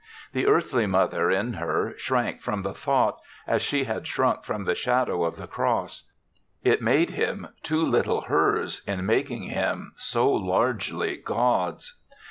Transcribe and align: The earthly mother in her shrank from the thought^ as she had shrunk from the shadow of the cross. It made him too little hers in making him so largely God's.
The 0.33 0.47
earthly 0.47 0.87
mother 0.87 1.29
in 1.29 1.53
her 1.53 1.93
shrank 1.95 2.41
from 2.41 2.63
the 2.63 2.71
thought^ 2.73 3.19
as 3.45 3.61
she 3.61 3.83
had 3.83 4.07
shrunk 4.07 4.43
from 4.43 4.63
the 4.65 4.73
shadow 4.73 5.23
of 5.23 5.35
the 5.37 5.45
cross. 5.45 6.09
It 6.63 6.81
made 6.81 7.11
him 7.11 7.49
too 7.61 7.85
little 7.85 8.21
hers 8.21 8.81
in 8.87 9.05
making 9.05 9.43
him 9.43 9.93
so 9.97 10.27
largely 10.27 11.17
God's. 11.17 11.99